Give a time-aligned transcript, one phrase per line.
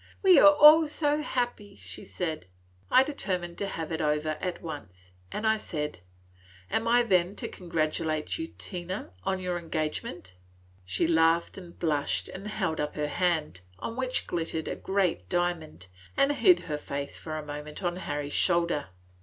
[0.23, 2.47] "We are all so happy!" she said.
[2.89, 5.99] I determined to have it over at once, and I said,
[6.71, 10.33] "Am I then to congratulate you, Tina, on your engagement?"
[10.85, 15.85] She laughed and blushed, and held up her hand, on which glittered a great diamond,
[16.17, 18.87] and hid her face for a moment on Harry's shoulder.